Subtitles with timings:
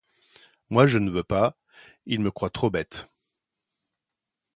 [0.71, 1.55] Moi, je ne veux pas,
[2.07, 3.07] ils me croient trop bête!...